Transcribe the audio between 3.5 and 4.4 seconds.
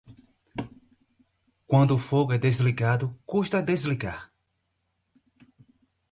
desligar.